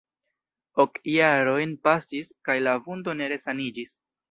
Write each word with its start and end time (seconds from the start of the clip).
Ok 0.83 0.97
jarojn 1.17 1.77
pasis, 1.89 2.33
kaj 2.51 2.57
la 2.69 2.75
vundo 2.89 3.17
ne 3.21 3.31
resaniĝis. 3.37 3.97